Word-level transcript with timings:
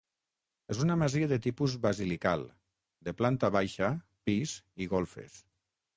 És 0.75 0.79
una 0.85 0.95
masia 1.01 1.27
de 1.33 1.37
tipus 1.47 1.75
basilical, 1.83 2.47
de 3.09 3.15
planta 3.21 3.53
baixa, 3.57 3.91
pis 4.31 4.59
i 4.87 4.93
golfes. 4.95 5.39